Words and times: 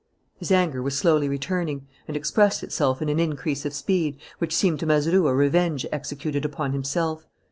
His 0.39 0.51
anger 0.51 0.81
was 0.81 0.97
slowly 0.97 1.29
returning 1.29 1.85
and 2.07 2.17
expressed 2.17 2.63
itself 2.63 3.03
in 3.03 3.09
an 3.09 3.19
increase 3.19 3.65
of 3.67 3.73
speed, 3.75 4.17
which 4.39 4.55
seemed 4.55 4.79
to 4.79 4.87
Mazeroux 4.87 5.27
a 5.27 5.35
revenge 5.35 5.85
executed 5.91 6.43
upon 6.43 6.71
himself. 6.73 7.27